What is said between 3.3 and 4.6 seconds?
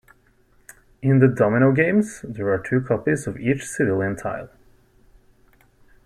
each Civilian tile.